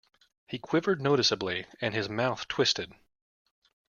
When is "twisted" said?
2.47-2.91